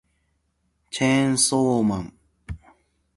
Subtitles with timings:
[0.89, 2.13] チェーンソーマン